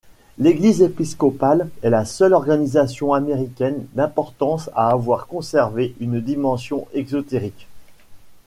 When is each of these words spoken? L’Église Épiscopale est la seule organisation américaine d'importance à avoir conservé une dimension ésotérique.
L’Église 0.39 0.81
Épiscopale 0.81 1.69
est 1.83 1.91
la 1.91 2.05
seule 2.05 2.33
organisation 2.33 3.13
américaine 3.13 3.85
d'importance 3.93 4.67
à 4.73 4.89
avoir 4.89 5.27
conservé 5.27 5.93
une 5.99 6.19
dimension 6.19 6.87
ésotérique. 6.93 7.67